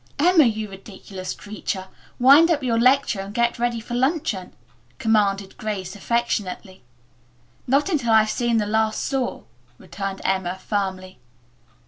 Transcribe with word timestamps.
"Emma, 0.17 0.45
you 0.45 0.67
ridiculous 0.67 1.35
creature, 1.35 1.87
wind 2.17 2.49
up 2.49 2.63
your 2.63 2.79
lecture 2.79 3.19
and 3.19 3.35
get 3.35 3.59
ready 3.59 3.79
for 3.79 3.93
luncheon," 3.93 4.51
commanded 4.97 5.55
Grace 5.57 5.95
affectionately. 5.95 6.81
"Not 7.67 7.87
until 7.87 8.11
I've 8.11 8.31
seen 8.31 8.57
the 8.57 8.65
last 8.65 9.05
saw," 9.05 9.43
returned 9.77 10.21
Emma 10.25 10.57
firmly. 10.57 11.19